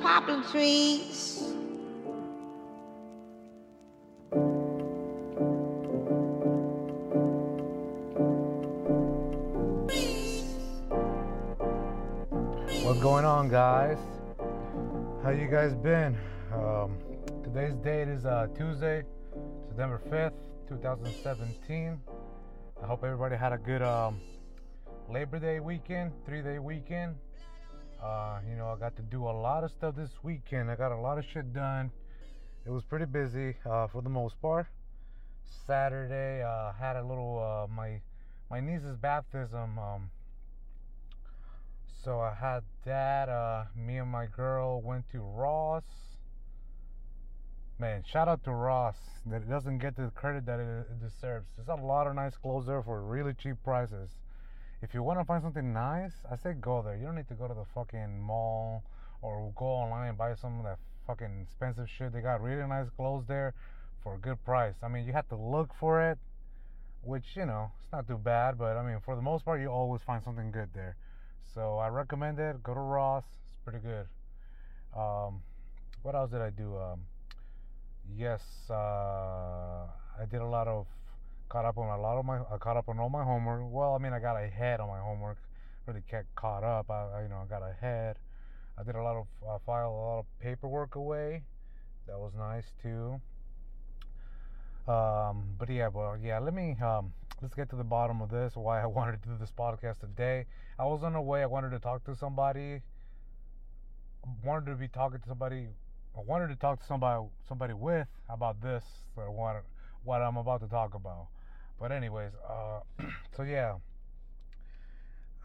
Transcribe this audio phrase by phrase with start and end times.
[0.00, 1.54] poplar trees.
[12.84, 13.98] What's going on, guys?
[15.22, 16.16] How you guys been?
[16.52, 16.98] Um,
[17.42, 19.04] today's date is uh, Tuesday,
[19.68, 20.32] September 5th,
[20.68, 22.00] 2017.
[22.82, 24.20] I hope everybody had a good um,
[25.08, 27.14] Labor Day weekend, three-day weekend.
[28.02, 30.70] Uh, you know, I got to do a lot of stuff this weekend.
[30.70, 31.92] I got a lot of shit done.
[32.66, 34.66] It was pretty busy uh, for the most part.
[35.66, 38.00] Saturday, uh, had a little uh, my
[38.50, 39.78] my niece's baptism.
[39.78, 40.10] Um,
[42.02, 43.28] so I had that.
[43.28, 45.84] Uh, me and my girl went to Ross.
[47.78, 48.96] Man, shout out to Ross.
[49.26, 51.46] That it doesn't get the credit that it deserves.
[51.56, 54.10] There's a lot of nice clothes there for really cheap prices.
[54.82, 56.96] If you want to find something nice, I say go there.
[56.96, 58.82] You don't need to go to the fucking mall
[59.22, 62.12] or go online and buy some of that fucking expensive shit.
[62.12, 63.54] They got really nice clothes there
[64.02, 64.74] for a good price.
[64.82, 66.18] I mean, you have to look for it,
[67.04, 69.68] which, you know, it's not too bad, but I mean, for the most part, you
[69.68, 70.96] always find something good there.
[71.54, 72.60] So I recommend it.
[72.64, 73.24] Go to Ross.
[73.46, 74.06] It's pretty good.
[74.98, 75.42] Um,
[76.02, 76.76] what else did I do?
[76.76, 77.02] Um,
[78.16, 79.86] yes, uh,
[80.18, 80.86] I did a lot of
[81.52, 83.60] caught up on a lot of my I caught up on all my homework.
[83.70, 85.36] Well, I mean, I got ahead on my homework.
[85.86, 86.90] Really kept caught up.
[86.90, 88.16] I, you know I got ahead.
[88.78, 91.42] I did a lot of file a lot of paperwork away.
[92.06, 93.20] That was nice too.
[94.90, 96.38] Um, but yeah, well, yeah.
[96.38, 98.56] Let me um, let's get to the bottom of this.
[98.56, 100.46] Why I wanted to do this podcast today.
[100.78, 101.42] I was on the way.
[101.42, 102.80] I wanted to talk to somebody.
[104.42, 105.66] Wanted to be talking to somebody.
[106.16, 108.84] I wanted to talk to somebody somebody with about this.
[109.16, 109.64] That I wanted,
[110.02, 111.26] what I'm about to talk about.
[111.80, 112.80] But anyways, uh,
[113.36, 113.76] so yeah.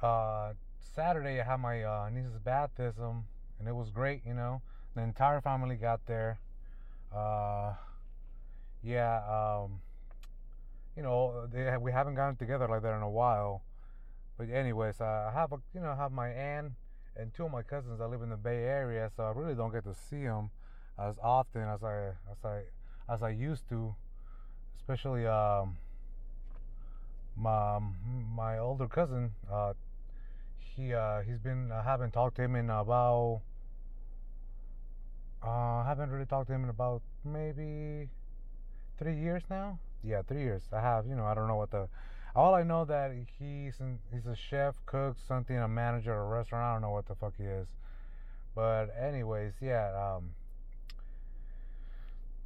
[0.02, 3.26] Uh, Saturday I had my uh, niece's baptism,
[3.60, 4.22] and it was great.
[4.26, 4.62] You know,
[4.96, 6.40] the entire family got there.
[7.16, 7.74] Uh,
[8.84, 9.22] yeah.
[9.28, 9.80] Um,
[10.96, 13.62] you know, they we haven't gotten together like that in a while.
[14.38, 16.74] But anyways, I have a you know have my aunt
[17.16, 19.72] and two of my cousins that live in the Bay Area, so I really don't
[19.72, 20.52] get to see them
[21.00, 22.62] as often as I as I
[23.12, 23.96] as I used to,
[24.78, 25.78] especially um,
[27.38, 27.80] my
[28.36, 29.32] my older cousin.
[29.52, 29.74] Uh,
[30.58, 33.42] he uh, he's been I haven't talked to him in about
[35.44, 38.10] uh, I haven't really talked to him in about maybe
[38.98, 39.80] three years now.
[40.04, 40.64] Yeah, three years.
[40.74, 41.06] I have.
[41.08, 41.88] You know, I don't know what the.
[42.36, 43.80] All I know that he's
[44.14, 46.64] he's a chef, cook, something, a manager, at a restaurant.
[46.64, 47.68] I don't know what the fuck he is.
[48.56, 50.16] But anyways, yeah.
[50.16, 50.32] Um,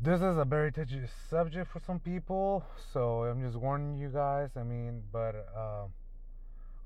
[0.04, 4.50] this is a very touchy subject for some people, so I'm just warning you guys.
[4.58, 5.86] I mean, but uh,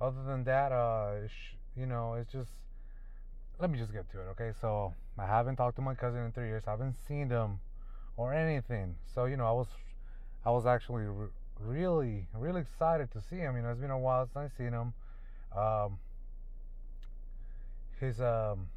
[0.02, 1.14] other than that, uh,
[1.78, 2.52] you know, it's just.
[3.58, 4.52] Let me just get to it, okay?
[4.60, 6.64] So I haven't talked to my cousin in three years.
[6.68, 7.60] I haven't seen him
[8.18, 8.96] or anything.
[9.14, 9.68] So you know, I was,
[10.46, 11.30] I was actually re-
[11.62, 13.56] really, really excited to see him.
[13.56, 14.94] You know, it's been a while since I've seen him.
[15.58, 16.00] Um,
[17.98, 18.68] his um,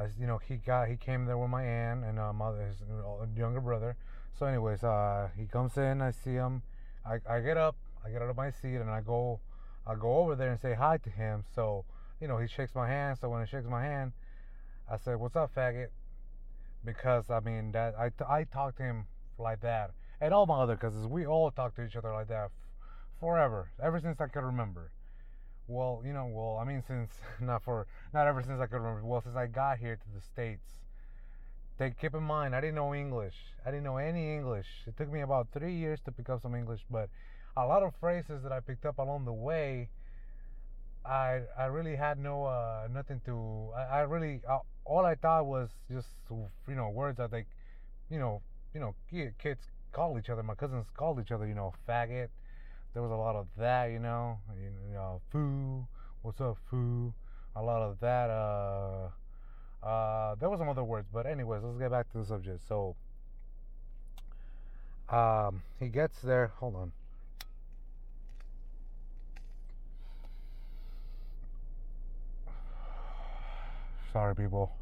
[0.00, 2.80] I, you know, he got he came there with my aunt and uh, mother, his
[3.36, 3.96] younger brother.
[4.38, 6.00] So, anyways, uh, he comes in.
[6.00, 6.62] I see him.
[7.04, 7.76] I, I get up.
[8.04, 9.40] I get out of my seat and I go,
[9.86, 11.44] I go over there and say hi to him.
[11.54, 11.84] So,
[12.18, 13.18] you know, he shakes my hand.
[13.20, 14.12] So when he shakes my hand,
[14.90, 15.88] I said, "What's up, faggot?"
[16.82, 19.06] Because I mean that I I talk to him
[19.38, 19.90] like that,
[20.20, 21.06] and all my other cousins.
[21.06, 22.50] We all talk to each other like that f-
[23.20, 24.92] forever, ever since I could remember.
[25.70, 29.06] Well, you know, well, I mean, since not for not ever since I could remember.
[29.06, 30.66] Well, since I got here to the states.
[31.78, 33.36] Take keep in mind, I didn't know English.
[33.64, 34.66] I didn't know any English.
[34.86, 37.08] It took me about three years to pick up some English, but
[37.56, 39.88] a lot of phrases that I picked up along the way,
[41.04, 43.70] I I really had no uh, nothing to.
[43.76, 47.46] I, I really uh, all I thought was just you know words that they,
[48.10, 48.42] you know,
[48.74, 49.60] you know, kids
[49.92, 50.42] call each other.
[50.42, 52.28] My cousins called each other, you know, faggot,
[52.92, 55.86] there was a lot of that, you know, you know, foo,
[56.22, 57.12] what's up, foo,
[57.54, 58.30] a lot of that.
[58.30, 59.08] Uh,
[59.86, 62.60] uh, there was some other words, but anyways, let's get back to the subject.
[62.68, 62.96] So,
[65.08, 66.52] um, he gets there.
[66.58, 66.92] Hold on.
[74.12, 74.72] Sorry, people.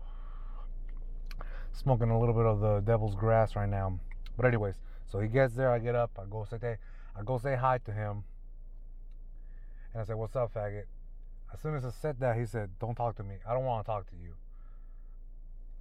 [1.72, 4.00] Smoking a little bit of the devil's grass right now.
[4.36, 4.76] But anyways,
[5.06, 5.70] so he gets there.
[5.70, 6.10] I get up.
[6.18, 6.76] I go say,
[7.18, 8.22] I go say hi to him.
[9.92, 10.84] And I said, What's up, faggot?
[11.52, 13.36] As soon as I said that, he said, Don't talk to me.
[13.48, 14.34] I don't want to talk to you.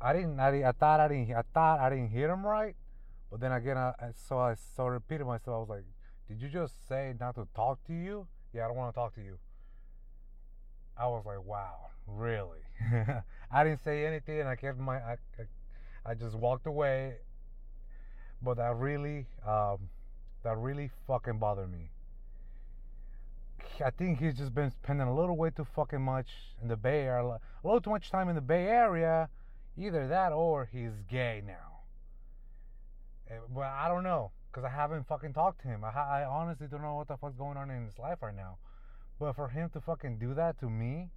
[0.02, 2.76] I didn't, I, I thought I didn't, I thought I didn't hear him right.
[3.30, 3.94] But then again, I,
[4.28, 5.56] so I so I repeated myself.
[5.56, 5.86] I was like,
[6.28, 8.28] Did you just say not to talk to you?
[8.54, 9.38] Yeah, I don't want to talk to you.
[11.00, 12.62] I was like, Wow, really?
[13.52, 17.18] I didn't say anything, I kept my, I, I, I just walked away.
[18.42, 19.90] But I really, um,
[20.44, 21.90] that really fucking bother me.
[23.84, 26.28] I think he's just been spending a little way too fucking much
[26.62, 29.30] in the Bay Area, a little too much time in the Bay Area.
[29.78, 31.82] Either that or he's gay now.
[33.54, 35.84] But eh, I don't know because I haven't fucking talked to him.
[35.84, 38.58] I, I honestly don't know what the fuck's going on in his life right now.
[39.20, 41.10] But for him to fucking do that to me,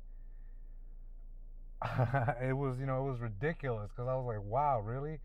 [2.42, 5.18] it was you know it was ridiculous because I was like, wow, really?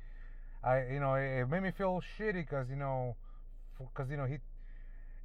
[0.63, 3.17] I you know it, it made me feel shitty because you know
[3.79, 4.37] because you know he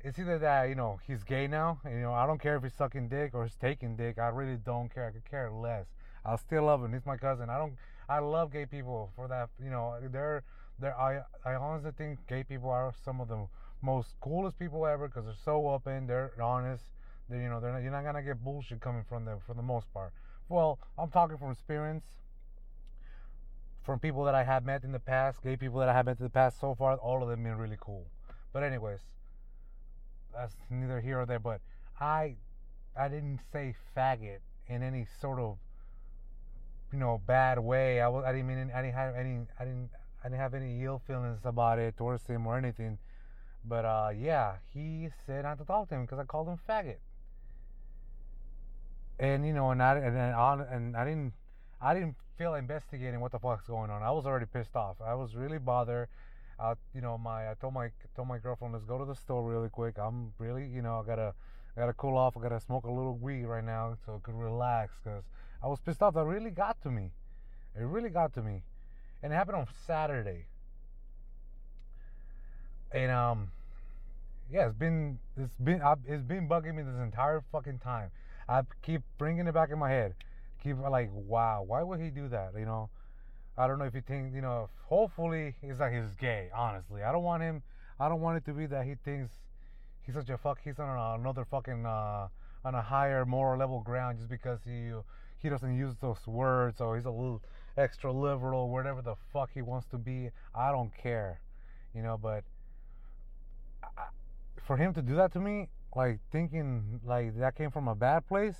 [0.02, 2.62] it's either that you know he's gay now and, you know i don't care if
[2.62, 5.86] he's sucking dick or he's taking dick i really don't care i could care less.
[6.24, 7.74] I'll still love him he's my cousin i don't
[8.08, 10.42] i love gay people for that you know they're
[10.78, 13.46] they're i i honestly think gay people are some of the
[13.82, 16.84] most coolest people ever because they're so open they're honest
[17.28, 19.62] they you know they're not, you're not gonna get bullshit coming from them for the
[19.62, 20.12] most part.
[20.48, 22.04] Well i'm talking from experience
[23.82, 26.18] from people that i have met in the past gay people that i have met
[26.18, 28.04] in the past so far all of them been really cool
[28.52, 29.00] but anyways
[30.34, 31.38] that's neither here or there.
[31.38, 31.60] But
[32.00, 32.36] I,
[32.98, 34.38] I didn't say faggot
[34.68, 35.58] in any sort of,
[36.92, 38.00] you know, bad way.
[38.00, 39.90] I was, I didn't mean, I didn't have any, I didn't,
[40.22, 42.98] I didn't have any ill feelings about it towards him or anything.
[43.64, 46.96] But uh, yeah, he said not to talk to him because I called him faggot.
[49.18, 51.34] And you know, and I and on and I didn't,
[51.80, 54.02] I didn't feel investigating what the fuck's going on.
[54.02, 54.96] I was already pissed off.
[55.04, 56.08] I was really bothered.
[56.60, 59.42] I, you know, my I told my told my girlfriend let's go to the store
[59.42, 59.96] really quick.
[59.98, 61.34] I'm really, you know, I gotta
[61.76, 62.36] I gotta cool off.
[62.36, 65.24] I gotta smoke a little weed right now so I could relax because
[65.62, 66.14] I was pissed off.
[66.14, 67.12] That really got to me.
[67.74, 68.62] It really got to me,
[69.22, 70.46] and it happened on Saturday.
[72.92, 73.52] And um,
[74.52, 78.10] yeah, it's been it's been it's been bugging me this entire fucking time.
[78.48, 80.14] I keep bringing it back in my head.
[80.62, 82.52] Keep like, wow, why would he do that?
[82.58, 82.90] You know
[83.60, 87.02] I don't know if he thinks, you know, hopefully he's like he's gay, honestly.
[87.02, 87.62] I don't want him,
[88.00, 89.32] I don't want it to be that he thinks
[90.00, 92.28] he's such a fuck, he's on another fucking, uh,
[92.64, 94.92] on a higher moral level ground just because he,
[95.42, 97.42] he doesn't use those words or he's a little
[97.76, 100.30] extra liberal, whatever the fuck he wants to be.
[100.54, 101.42] I don't care,
[101.94, 102.44] you know, but
[103.84, 104.04] I,
[104.66, 108.26] for him to do that to me, like thinking like that came from a bad
[108.26, 108.56] place,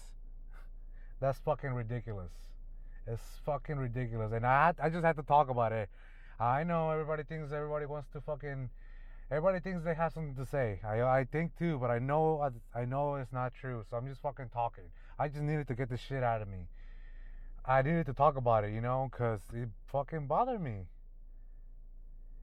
[1.20, 2.32] that's fucking ridiculous.
[3.12, 5.88] It's fucking ridiculous, and I I just had to talk about it.
[6.38, 8.70] I know everybody thinks everybody wants to fucking.
[9.30, 10.80] Everybody thinks they have something to say.
[10.84, 13.84] I I think too, but I know I, I know it's not true.
[13.90, 14.84] So I'm just fucking talking.
[15.18, 16.68] I just needed to get the shit out of me.
[17.64, 20.86] I needed to talk about it, you know, cause it fucking bothered me.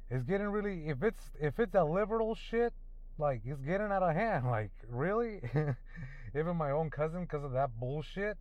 [0.10, 2.74] It's getting really if it's if it's a liberal shit,
[3.18, 4.46] like it's getting out of hand.
[4.50, 5.42] Like really,
[6.36, 8.38] even my own cousin, because of that bullshit,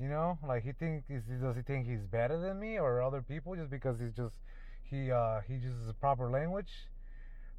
[0.00, 3.22] you know, like he think is does he think he's better than me or other
[3.22, 4.34] people just because he's just
[4.82, 6.70] he uh he uses proper language?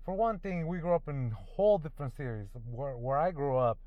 [0.04, 2.48] For one thing, we grew up in whole different series.
[2.70, 3.80] Where where I grew up,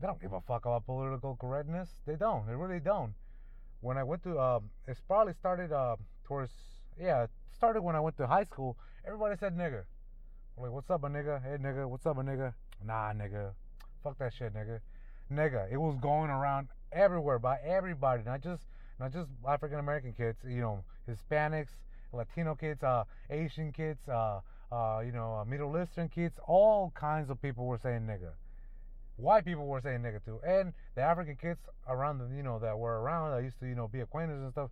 [0.00, 1.88] they don't give a fuck about political correctness.
[2.06, 2.46] They don't.
[2.46, 3.14] They really don't.
[3.80, 6.50] When I went to um, it's probably started uh towards
[6.98, 7.26] yeah,
[7.56, 8.76] started when I went to high school.
[9.06, 9.84] Everybody said nigga.
[10.56, 11.42] like, what's up, a nigga?
[11.42, 11.88] Hey, nigga.
[11.88, 12.54] What's up, a nigga?
[12.84, 13.52] Nah, nigga.
[14.02, 14.80] Fuck that shit, nigga.
[15.32, 15.70] Nigga.
[15.70, 18.62] It was going around everywhere by everybody, not just
[18.98, 21.68] not just African American kids, you know, Hispanics,
[22.12, 24.40] Latino kids, uh, Asian kids, uh,
[24.72, 28.32] uh, you know, uh, Middle Eastern kids, all kinds of people were saying nigga.
[29.16, 32.78] White people were saying nigga too, and the African kids around the, you know, that
[32.78, 34.70] were around, that used to, you know, be acquaintances and stuff.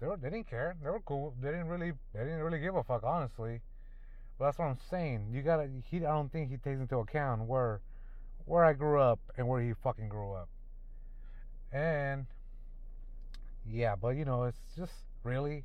[0.00, 0.76] They were, they didn't care.
[0.82, 1.34] They were cool.
[1.42, 3.60] They didn't really, they didn't really give a fuck, honestly.
[4.38, 5.26] But that's what I'm saying.
[5.30, 5.68] You gotta.
[5.90, 7.82] He, I don't think he takes into account where,
[8.50, 10.48] where I grew up and where he fucking grew up.
[11.72, 12.26] And
[13.64, 14.92] yeah, but you know, it's just
[15.22, 15.62] really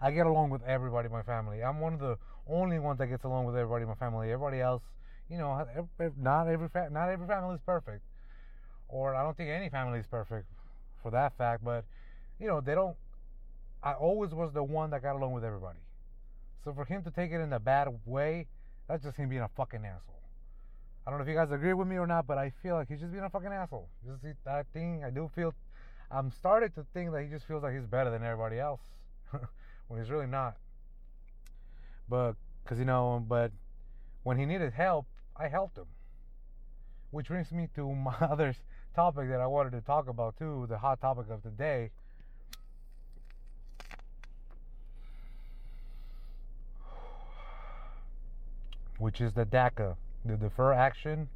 [0.00, 1.62] I get along with everybody in my family.
[1.62, 2.18] I'm one of the
[2.48, 4.32] only ones that gets along with everybody in my family.
[4.32, 4.82] Everybody else,
[5.30, 5.64] you know,
[6.20, 8.02] not every fa- not every family is perfect,
[8.88, 10.48] or I don't think any family is perfect
[11.04, 11.64] for that fact.
[11.64, 11.84] But
[12.40, 12.96] you know, they don't.
[13.80, 15.78] I always was the one that got along with everybody.
[16.64, 18.48] So for him to take it in a bad way,
[18.88, 20.21] that's just him being a fucking asshole.
[21.04, 22.86] I don't know if you guys agree with me or not, but I feel like
[22.88, 23.88] he's just being a fucking asshole.
[24.06, 25.52] Just that thing, I do feel.
[26.12, 28.80] I'm starting to think that he just feels like he's better than everybody else,
[29.88, 30.56] when he's really not.
[32.08, 33.50] But, cause you know, but
[34.22, 35.06] when he needed help,
[35.36, 35.86] I helped him.
[37.10, 38.54] Which brings me to my other
[38.94, 41.90] topic that I wanted to talk about too, the hot topic of the day.
[48.98, 51.28] Which is the DACA the defer action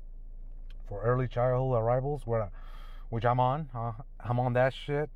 [0.89, 2.51] for early childhood arrivals, where,
[3.09, 3.69] which I'm on.
[3.75, 5.11] Uh, I'm on that shit.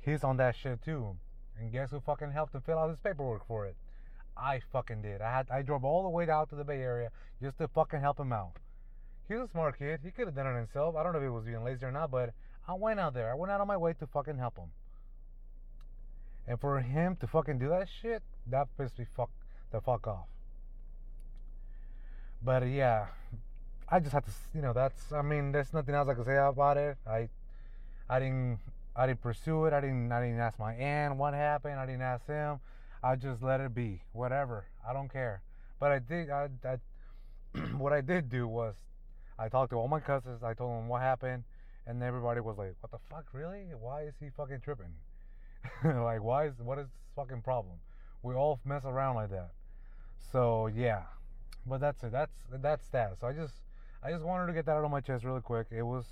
[0.00, 1.16] he's on that shit too.
[1.58, 3.76] And guess who fucking helped him fill out his paperwork for it?
[4.36, 5.20] I fucking did.
[5.20, 7.10] I had I drove all the way out to the Bay Area
[7.42, 8.52] just to fucking help him out.
[9.28, 10.00] He's a smart kid.
[10.04, 10.94] He could have done it himself.
[10.96, 12.32] I don't know if he was being lazy or not, but
[12.66, 13.30] I went out there.
[13.30, 14.70] I went out on my way to fucking help him.
[16.46, 19.30] And for him to fucking do that shit, that pissed me fuck
[19.70, 20.28] the fuck off.
[22.42, 23.06] But yeah,
[23.88, 25.12] I just had to, you know, that's.
[25.12, 26.96] I mean, there's nothing else I can say about it.
[27.06, 27.28] I,
[28.08, 28.58] I didn't,
[28.94, 29.72] I didn't pursue it.
[29.72, 31.80] I didn't, I didn't ask my aunt what happened.
[31.80, 32.60] I didn't ask him.
[33.02, 34.02] I just let it be.
[34.12, 34.66] Whatever.
[34.88, 35.42] I don't care.
[35.80, 36.30] But I did.
[36.30, 38.74] I, I what I did do was,
[39.38, 40.42] I talked to all my cousins.
[40.42, 41.44] I told them what happened,
[41.86, 43.26] and everybody was like, "What the fuck?
[43.32, 43.66] Really?
[43.80, 44.94] Why is he fucking tripping?
[45.84, 47.76] like, why is what is this fucking problem?
[48.22, 49.50] We all mess around like that."
[50.32, 51.02] So yeah,
[51.68, 52.12] but that's it.
[52.12, 53.18] That's that's that.
[53.20, 53.54] So I just
[54.02, 55.66] I just wanted to get that out of my chest really quick.
[55.70, 56.04] It was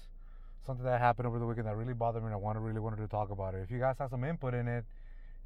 [0.64, 2.98] something that happened over the weekend that really bothered me and I wanted really wanted
[2.98, 3.58] to talk about it.
[3.58, 4.84] If you guys have some input in it,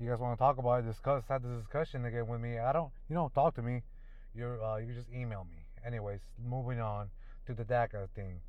[0.01, 2.59] you guys want to talk about it, discuss have this discussion again with me.
[2.59, 3.83] I don't you don't talk to me.
[4.35, 5.65] You're uh, you just email me.
[5.87, 7.09] Anyways, moving on
[7.47, 8.41] to the DACA thing.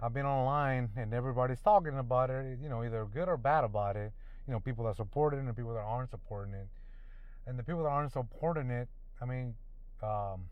[0.00, 3.96] I've been online and everybody's talking about it, you know, either good or bad about
[3.96, 4.12] it.
[4.46, 6.66] You know, people that support it and people that aren't supporting it.
[7.46, 8.88] And the people that aren't supporting it,
[9.20, 9.54] I mean,
[10.02, 10.48] um,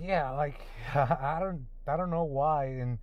[0.00, 0.60] yeah, like
[0.94, 2.66] I don't I don't know why.
[2.66, 2.98] And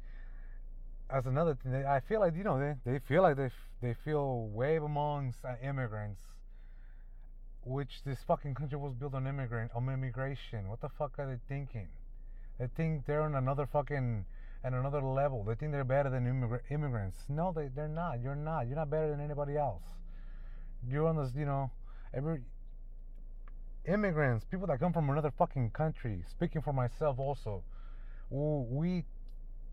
[1.10, 3.50] that's another thing, I feel like you know they, they feel like they
[3.82, 6.22] they feel way amongst uh, immigrants,
[7.66, 10.70] which this fucking country was built on immigrant on immigration.
[10.70, 11.88] What the fuck are they thinking?
[12.60, 14.26] They think they're on another fucking
[14.64, 15.44] at another level.
[15.44, 17.18] They think they're better than immigra- immigrants.
[17.30, 18.22] No, they they're not.
[18.22, 18.68] You're not.
[18.68, 19.84] You're not better than anybody else.
[20.88, 21.72] You're on this, you know,
[22.14, 22.42] every
[23.86, 27.64] immigrants, people that come from another fucking country, speaking for myself also,
[28.30, 29.04] we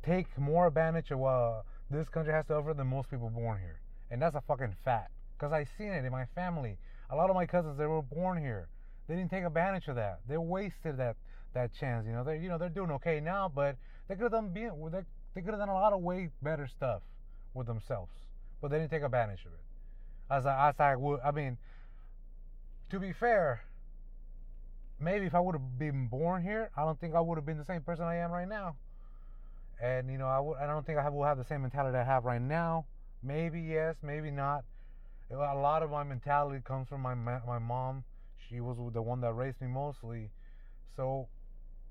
[0.03, 3.81] take more advantage of what this country has to offer than most people born here.
[4.11, 5.13] And that's a fucking fact.
[5.39, 6.77] Because I seen it in my family.
[7.11, 8.69] A lot of my cousins, they were born here.
[9.09, 10.21] They didn't take advantage of that.
[10.29, 11.17] They wasted that
[11.55, 12.07] that chance.
[12.07, 13.77] You know, they're you know they're doing okay now, but
[14.07, 15.01] they could have done being they,
[15.35, 17.03] they could have done a lot of way better stuff
[17.55, 18.13] with themselves,
[18.61, 19.61] but they didn't take advantage of it.
[20.31, 21.59] As I as I would, I mean,
[22.91, 23.63] to be fair,
[25.01, 27.59] maybe if I would have been born here, I don't think I would have been
[27.59, 28.77] the same person I am right now.
[29.83, 32.41] And you know, I don't think I will have the same mentality I have right
[32.41, 32.85] now.
[33.23, 34.65] Maybe yes, maybe not.
[35.31, 38.05] A lot of my mentality comes from my my mom.
[38.49, 40.31] She was the one that raised me mostly.
[40.97, 41.29] So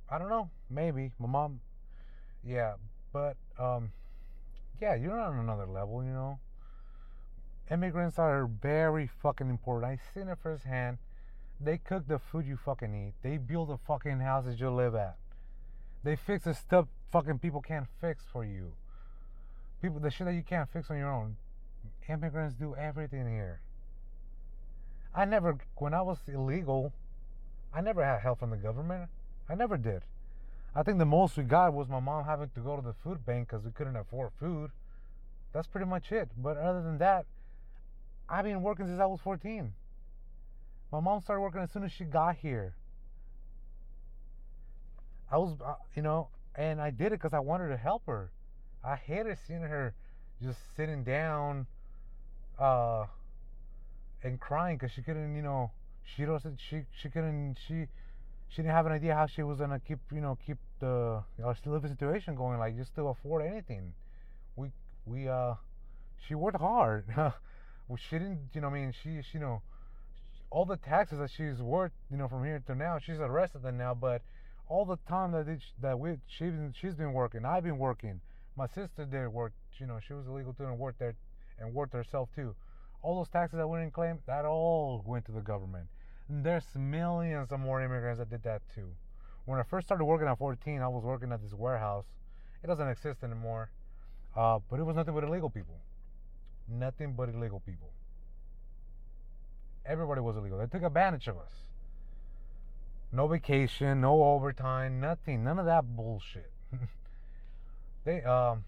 [0.10, 0.50] I don't know.
[0.70, 1.62] Maybe my mom.
[2.44, 2.74] Yeah,
[3.12, 3.92] but um,
[4.82, 6.04] yeah, you're on another level.
[6.04, 6.40] You know,
[7.72, 9.92] immigrants are very fucking important.
[9.92, 10.98] I seen it firsthand
[11.62, 13.14] they cook the food you fucking eat.
[13.22, 15.18] They build the fucking houses you live at.
[16.04, 18.74] They fix the stuff fucking people can't fix for you.
[19.82, 21.36] People, the shit that you can't fix on your own.
[22.08, 23.62] Immigrants do everything here.
[25.14, 26.94] I never, when I was illegal,
[27.74, 29.10] I never had help from the government.
[29.50, 30.04] I never did.
[30.76, 33.26] I think the most we got was my mom having to go to the food
[33.26, 34.72] bank because we couldn't afford food.
[35.52, 36.30] That's pretty much it.
[36.38, 37.26] But other than that,
[38.30, 39.74] I've been working since I was 14.
[40.92, 42.76] My mom started working as soon as she got here.
[45.32, 48.32] I was, uh, you know, and I did it because I wanted to help her.
[48.84, 49.94] I hated seeing her
[50.42, 51.68] just sitting down
[52.58, 53.06] uh,
[54.24, 55.72] and crying because she couldn't, you know,
[56.04, 57.86] she doesn't, she she couldn't, she
[58.48, 61.44] she didn't have an idea how she was gonna keep, you know, keep the you
[61.44, 63.94] know, living situation going, like just to afford anything.
[64.56, 64.72] We
[65.06, 65.54] we uh,
[66.28, 67.06] she worked hard.
[68.10, 69.62] she didn't, you know, I mean, she, she you know
[70.52, 73.78] all the taxes that she's worth, you know, from here to now, she's arrested them
[73.78, 73.94] now.
[73.94, 74.22] But
[74.68, 78.22] all the time that it, that we she she's been working, I've been working.
[78.56, 79.54] My sister did work.
[79.80, 81.16] You know, she was illegal too and worked there
[81.60, 82.56] and worked herself too.
[83.02, 85.88] All those taxes that we didn't claim, that all went to the government.
[86.28, 88.90] And there's millions of more immigrants that did that too.
[89.46, 92.06] When I first started working at 14, I was working at this warehouse.
[92.62, 93.72] It doesn't exist anymore,
[94.36, 95.80] uh, but it was nothing but illegal people.
[96.68, 97.94] Nothing but illegal people.
[99.86, 100.58] Everybody was illegal.
[100.58, 101.70] They took advantage of us.
[103.12, 106.52] No vacation, no overtime, nothing, none of that bullshit.
[108.06, 108.64] they um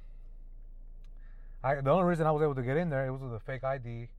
[1.63, 3.39] I the only reason I was able to get in there it was with a
[3.39, 4.09] fake ID.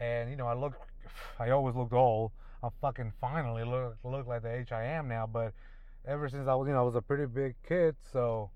[0.00, 0.74] And you know, I look
[1.38, 2.32] I always looked old.
[2.62, 5.52] I fucking finally look look like the H I am now, but
[6.06, 8.50] ever since I was you know, I was a pretty big kid, so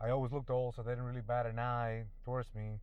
[0.00, 2.80] I always looked old, so they didn't really bat an eye towards me.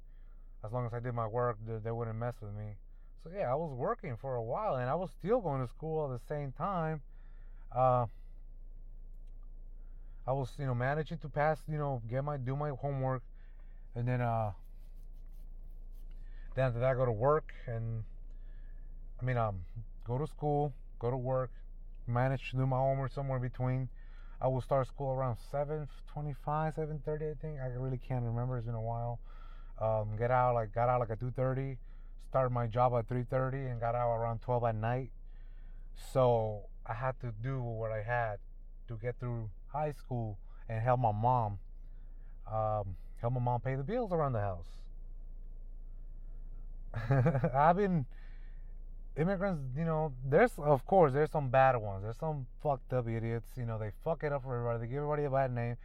[0.63, 2.75] As long as I did my work, they, they wouldn't mess with me.
[3.23, 6.11] So yeah, I was working for a while, and I was still going to school
[6.11, 7.01] at the same time.
[7.75, 8.05] Uh,
[10.27, 13.23] I was, you know, managing to pass, you know, get my do my homework,
[13.95, 14.51] and then uh,
[16.55, 18.03] Then after that, I go to work and
[19.21, 19.61] I mean, um,
[20.05, 21.51] go to school, go to work,
[22.07, 23.89] manage to do my homework somewhere between.
[24.41, 27.59] I will start school around 7:25, 7:30, I think.
[27.59, 28.57] I really can't remember.
[28.57, 29.19] It's been a while.
[29.79, 31.77] Um, get out like got out like at 2:30.
[32.29, 35.11] Started my job at 3:30 and got out around 12 at night.
[35.95, 38.39] So I had to do what I had
[38.87, 40.37] to get through high school
[40.69, 41.59] and help my mom.
[42.51, 44.67] Um, help my mom pay the bills around the house.
[47.53, 48.05] I've been
[49.17, 52.03] immigrants, you know, there's of course there's some bad ones.
[52.03, 53.49] There's some fucked up idiots.
[53.57, 54.79] You know, they fuck it up for everybody.
[54.79, 55.77] They give everybody a bad name.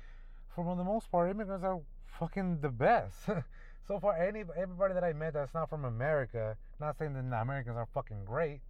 [0.54, 1.80] For the most part, immigrants are
[2.18, 3.28] fucking the best.
[3.86, 7.76] so far, any everybody that I met that's not from America, not saying that Americans
[7.76, 8.60] are fucking great,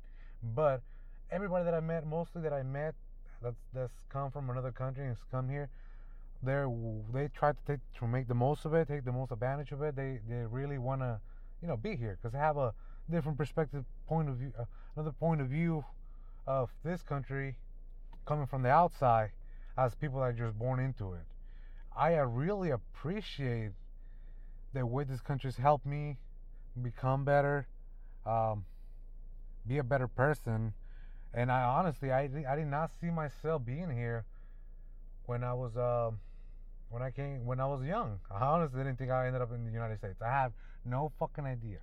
[0.54, 0.82] but
[1.30, 2.94] everybody that I met, mostly that I met,
[3.42, 5.68] that's that's come from another country and has come here,
[6.42, 6.70] they're
[7.12, 9.82] they try to take to make the most of it, take the most advantage of
[9.82, 9.96] it.
[9.96, 11.18] They they really want to,
[11.62, 12.74] you know, be here because they have a
[13.10, 14.64] different perspective, point of view, uh,
[14.96, 15.84] another point of view
[16.46, 17.56] of this country
[18.26, 19.30] coming from the outside
[19.78, 21.24] as people that are just born into it.
[21.96, 23.72] I really appreciate
[24.76, 26.16] the way this country's helped me
[26.82, 27.66] become better,
[28.26, 28.64] um,
[29.66, 30.74] be a better person.
[31.32, 34.24] And I honestly, I, I did not see myself being here
[35.26, 36.18] when I was um,
[36.90, 38.20] when I came when I was young.
[38.30, 40.20] I honestly didn't think I ended up in the United States.
[40.22, 40.52] I have
[40.84, 41.78] no fucking idea.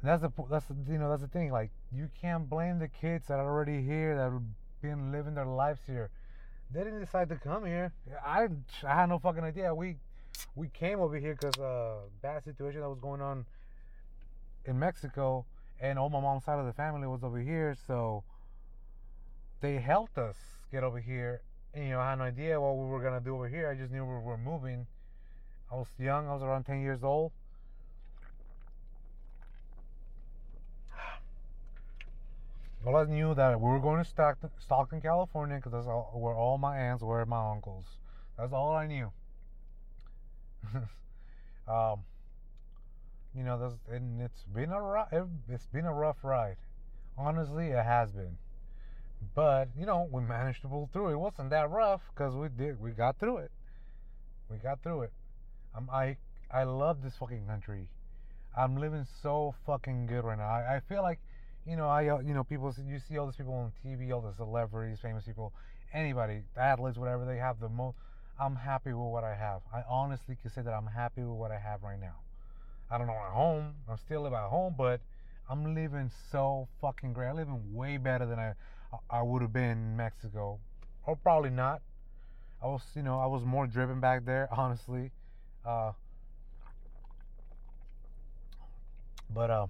[0.00, 1.50] And that's the that's you know that's the thing.
[1.50, 4.42] Like you can't blame the kids that are already here that have
[4.82, 6.10] been living their lives here.
[6.72, 7.92] They didn't decide to come here.
[8.24, 9.74] I didn't I had no fucking idea.
[9.74, 9.96] We
[10.54, 13.44] we came over here because uh bad situation that was going on
[14.64, 15.44] in Mexico,
[15.80, 18.24] and all my mom's side of the family was over here, so
[19.60, 20.36] they helped us
[20.70, 21.40] get over here.
[21.74, 23.68] And, you know, I had no idea what we were gonna do over here.
[23.68, 24.86] I just knew we were moving.
[25.70, 26.28] I was young.
[26.28, 27.32] I was around 10 years old
[32.86, 36.34] All I knew that we were going to Stockton, Stockton California, because that's all, where
[36.34, 37.84] all my aunts were, my uncles.
[38.38, 39.10] That's all I knew.
[41.68, 42.00] um,
[43.36, 45.08] you know, that's, and it's been a rough,
[45.48, 46.56] it's been a rough ride.
[47.16, 48.36] Honestly, it has been.
[49.34, 51.10] But you know, we managed to pull through.
[51.10, 52.80] It wasn't that rough because we did.
[52.80, 53.50] We got through it.
[54.50, 55.12] We got through it.
[55.74, 56.16] I'm, I
[56.50, 57.88] I love this fucking country.
[58.56, 60.48] I'm living so fucking good right now.
[60.48, 61.18] I, I feel like
[61.66, 64.20] you know, I, uh, you know, people, you see all these people on TV, all
[64.20, 65.52] the celebrities, famous people,
[65.92, 67.96] anybody, athletes, whatever, they have the most.
[68.38, 69.60] I'm happy with what I have.
[69.72, 72.16] I honestly can say that I'm happy with what I have right now.
[72.90, 73.74] I don't know my home.
[73.88, 75.00] I'm still living at home, but
[75.48, 77.28] I'm living so fucking great.
[77.28, 78.54] I'm living way better than I
[79.10, 80.58] I would have been in Mexico,
[81.06, 81.82] or probably not.
[82.62, 85.10] I was, you know, I was more driven back there, honestly.
[85.64, 85.92] Uh,
[89.30, 89.66] but uh,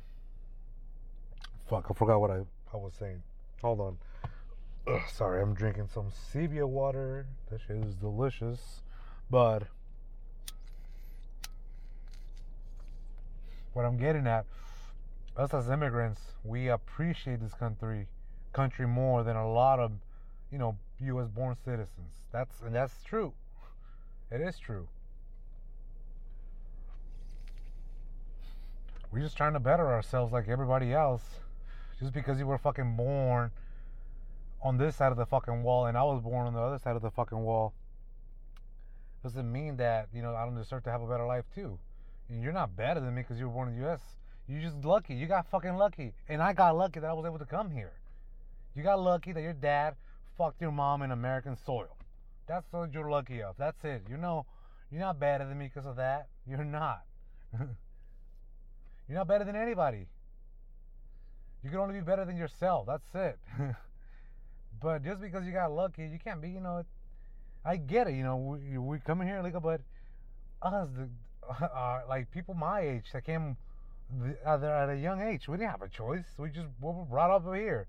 [1.68, 2.40] Fuck, I forgot what I,
[2.72, 3.22] I was saying.
[3.62, 3.98] Hold on.
[4.87, 7.27] Ugh, sorry, I'm drinking some Zevia water.
[7.51, 8.83] That shit is delicious.
[9.31, 9.62] But
[13.73, 14.44] what I'm getting at,
[15.37, 18.07] us as immigrants, we appreciate this country
[18.53, 19.90] country more than a lot of,
[20.53, 22.20] you know, US born citizens.
[22.31, 23.33] That's and that's true.
[24.31, 24.87] It is true.
[29.11, 31.23] We're just trying to better ourselves like everybody else
[31.99, 33.51] just because you were fucking born
[34.64, 36.96] on this side of the fucking wall and I was born on the other side
[36.96, 37.74] of the fucking wall
[39.22, 41.79] doesn't mean that you know I don't deserve to have a better life too.
[42.31, 44.00] You're not better than me because you were born in the U.S.
[44.46, 45.14] You're just lucky.
[45.14, 47.92] You got fucking lucky, and I got lucky that I was able to come here.
[48.74, 49.94] You got lucky that your dad
[50.37, 51.96] fucked your mom in American soil.
[52.46, 53.57] That's what you're lucky of.
[53.59, 54.03] That's it.
[54.11, 54.44] You know,
[54.90, 56.29] you're not better than me because of that.
[56.46, 57.03] You're not.
[57.59, 57.68] you're
[59.18, 60.07] not better than anybody.
[61.62, 62.87] You can only be better than yourself.
[62.87, 63.38] That's it.
[64.81, 66.51] but just because you got lucky, you can't be.
[66.51, 66.85] You know,
[67.65, 68.15] I get it.
[68.15, 69.81] You know, we we in here like, but
[70.63, 71.09] us, the,
[71.65, 73.57] uh, like people my age that came
[74.47, 76.25] uh, at a young age, we didn't have a choice.
[76.39, 77.87] We just we were brought up here.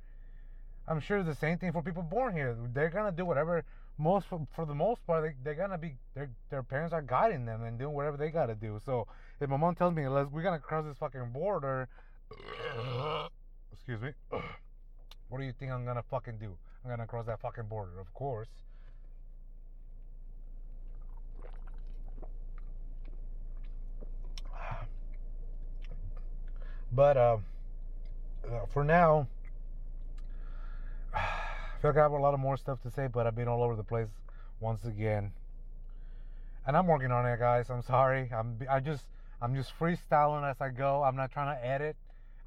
[0.88, 2.56] I'm sure the same thing for people born here.
[2.74, 3.64] They're gonna do whatever.
[3.98, 7.46] Most for, for the most part, they, they're gonna be their their parents are guiding
[7.46, 8.80] them and doing whatever they gotta do.
[8.86, 9.08] So
[9.40, 11.88] if my mom tells me, "Let's we're gonna cross this fucking border,"
[13.74, 14.12] excuse me.
[15.30, 16.58] what do you think I'm gonna fucking do?
[16.86, 18.48] I'm gonna cross that fucking border, of course.
[26.92, 27.38] But uh,
[28.48, 29.28] uh, for now,
[31.14, 33.48] I feel like I have a lot of more stuff to say, but I've been
[33.48, 34.08] all over the place
[34.60, 35.34] once again,
[36.68, 37.72] and I'm working on it, guys.
[37.72, 38.32] I'm sorry.
[38.32, 39.08] I'm I just
[39.42, 41.04] I'm just freestyling as I go.
[41.04, 41.96] I'm not trying to edit.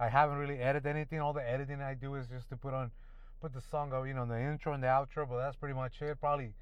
[0.00, 1.20] I haven't really edited anything.
[1.20, 2.92] All the editing I do is just to put on,
[3.40, 5.28] put the song up, you know, the intro and the outro.
[5.28, 6.20] But that's pretty much it.
[6.20, 6.52] Probably,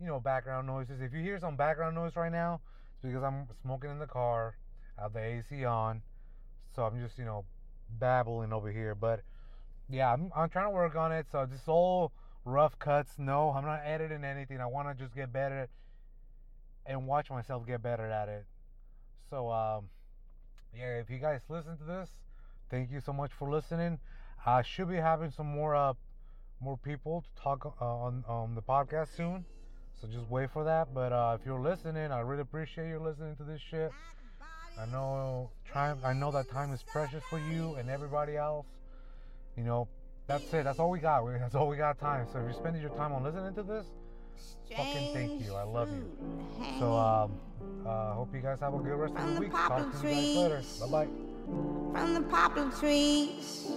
[0.00, 1.00] you know, background noises.
[1.00, 2.60] If you hear some background noise right now,
[2.94, 4.56] it's because I'm smoking in the car.
[4.98, 6.02] I have the AC on,
[6.74, 7.44] so I'm just, you know,
[7.98, 8.94] babbling over here.
[8.94, 9.20] But
[9.88, 11.26] yeah, I'm, I'm trying to work on it.
[11.30, 12.12] So this all
[12.44, 13.12] rough cuts.
[13.18, 14.60] No, I'm not editing anything.
[14.60, 15.68] I want to just get better
[16.86, 18.46] and watch myself get better at it.
[19.28, 19.86] So um,
[20.74, 22.08] yeah, if you guys listen to this,
[22.70, 23.98] thank you so much for listening.
[24.44, 25.94] I should be having some more uh,
[26.60, 29.44] more people to talk uh, on on the podcast soon.
[30.00, 30.92] So just wait for that.
[30.94, 33.90] But uh, if you're listening, I really appreciate you listening to this shit.
[34.78, 35.98] I know time.
[36.04, 38.66] I know that time is precious for you and everybody else.
[39.56, 39.88] You know,
[40.26, 40.64] that's it.
[40.64, 41.24] That's all we got.
[41.40, 42.26] That's all we got time.
[42.32, 43.86] So if you're spending your time on listening to this,
[44.76, 45.54] fucking thank you.
[45.54, 46.10] I love you.
[46.78, 47.32] So um,
[47.86, 49.52] uh, hope you guys have a good rest of the week.
[49.52, 50.62] Talk to you guys later.
[50.80, 51.08] Bye bye.
[51.92, 53.70] From the poplar trees.